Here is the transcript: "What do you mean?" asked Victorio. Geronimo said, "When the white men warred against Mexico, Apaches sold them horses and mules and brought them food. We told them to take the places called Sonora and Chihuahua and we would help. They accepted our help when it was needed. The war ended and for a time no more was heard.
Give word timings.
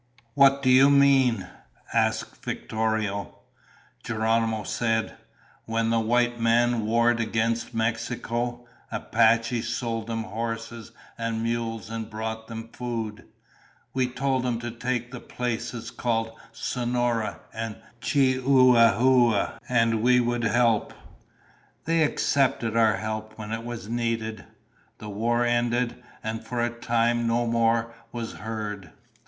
"What 0.33 0.63
do 0.63 0.69
you 0.71 0.89
mean?" 0.89 1.47
asked 1.93 2.43
Victorio. 2.43 3.37
Geronimo 4.03 4.63
said, 4.63 5.15
"When 5.65 5.91
the 5.91 5.99
white 5.99 6.39
men 6.39 6.87
warred 6.87 7.19
against 7.19 7.75
Mexico, 7.75 8.65
Apaches 8.91 9.67
sold 9.75 10.07
them 10.07 10.23
horses 10.23 10.91
and 11.19 11.43
mules 11.43 11.91
and 11.91 12.09
brought 12.09 12.47
them 12.47 12.69
food. 12.73 13.25
We 13.93 14.07
told 14.07 14.41
them 14.41 14.59
to 14.61 14.71
take 14.71 15.11
the 15.11 15.19
places 15.19 15.91
called 15.91 16.31
Sonora 16.51 17.39
and 17.53 17.75
Chihuahua 18.01 19.59
and 19.69 20.01
we 20.01 20.19
would 20.19 20.45
help. 20.45 20.95
They 21.85 22.01
accepted 22.01 22.75
our 22.75 22.97
help 22.97 23.37
when 23.37 23.51
it 23.51 23.63
was 23.63 23.87
needed. 23.87 24.45
The 24.97 25.09
war 25.09 25.45
ended 25.45 26.01
and 26.23 26.43
for 26.43 26.59
a 26.59 26.71
time 26.71 27.27
no 27.27 27.45
more 27.45 27.93
was 28.11 28.31
heard. 28.33 28.91